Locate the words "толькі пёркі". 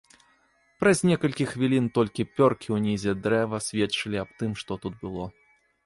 1.99-2.69